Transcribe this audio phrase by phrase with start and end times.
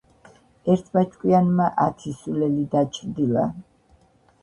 [0.75, 3.49] ერთმა ჭკვიანმა ათი სულელი დაჩრდილა.